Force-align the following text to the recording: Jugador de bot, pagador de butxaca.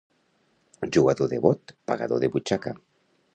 Jugador 0.95 1.29
de 1.33 1.39
bot, 1.43 1.75
pagador 1.93 2.25
de 2.25 2.31
butxaca. 2.37 2.75